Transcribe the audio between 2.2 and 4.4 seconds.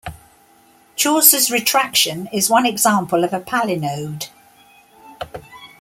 is one example of a palinode.